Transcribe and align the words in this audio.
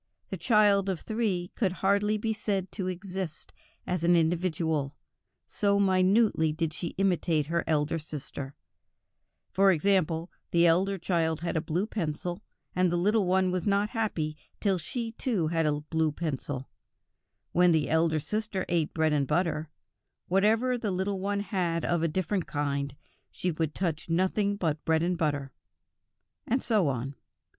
The 0.31 0.37
child 0.37 0.89
of 0.89 1.01
three 1.01 1.51
could 1.53 1.73
hardly 1.73 2.17
be 2.17 2.33
said 2.33 2.71
to 2.71 2.87
exist 2.87 3.53
as 3.85 4.03
an 4.03 4.15
individual, 4.15 4.95
so 5.45 5.79
minutely 5.79 6.51
did 6.51 6.73
she 6.73 6.95
imitate 6.97 7.45
her 7.45 7.63
elder 7.67 7.99
sister; 7.99 8.55
for 9.51 9.71
example, 9.71 10.31
the 10.49 10.65
elder 10.65 10.97
child 10.97 11.41
had 11.41 11.55
a 11.55 11.61
blue 11.61 11.85
pencil 11.85 12.41
and 12.75 12.91
the 12.91 12.97
little 12.97 13.27
one 13.27 13.51
was 13.51 13.67
not 13.67 13.91
happy 13.91 14.35
till 14.59 14.79
she 14.79 15.11
too 15.11 15.49
had 15.49 15.67
a 15.67 15.81
blue 15.81 16.11
pencil; 16.11 16.67
when 17.51 17.71
the 17.71 17.87
elder 17.87 18.19
sister 18.19 18.65
ate 18.69 18.95
bread 18.95 19.13
and 19.13 19.27
butter, 19.27 19.69
whatever 20.27 20.79
the 20.79 20.89
little 20.89 21.19
one 21.19 21.41
had 21.41 21.85
of 21.85 22.01
a 22.01 22.07
different 22.07 22.47
kind, 22.47 22.95
she 23.29 23.51
would 23.51 23.75
touch 23.75 24.09
nothing 24.09 24.55
but 24.55 24.83
bread 24.83 25.03
and 25.03 25.19
butter, 25.19 25.51
and 26.47 26.63
so 26.63 26.87
on. 26.87 27.13